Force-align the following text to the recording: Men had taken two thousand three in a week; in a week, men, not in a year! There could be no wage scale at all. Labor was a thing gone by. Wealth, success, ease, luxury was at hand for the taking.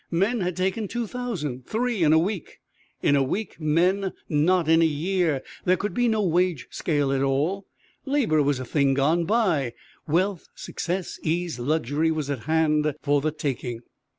Men 0.09 0.39
had 0.39 0.57
taken 0.57 0.87
two 0.87 1.05
thousand 1.05 1.67
three 1.67 2.01
in 2.03 2.11
a 2.11 2.17
week; 2.17 2.57
in 3.03 3.15
a 3.15 3.21
week, 3.21 3.57
men, 3.61 4.13
not 4.27 4.67
in 4.67 4.81
a 4.81 4.85
year! 4.85 5.43
There 5.63 5.77
could 5.77 5.93
be 5.93 6.07
no 6.07 6.23
wage 6.23 6.67
scale 6.71 7.11
at 7.13 7.21
all. 7.21 7.67
Labor 8.03 8.41
was 8.41 8.59
a 8.59 8.65
thing 8.65 8.95
gone 8.95 9.25
by. 9.25 9.73
Wealth, 10.07 10.47
success, 10.55 11.19
ease, 11.21 11.59
luxury 11.59 12.09
was 12.09 12.31
at 12.31 12.45
hand 12.45 12.95
for 13.03 13.21
the 13.21 13.29
taking. 13.29 13.81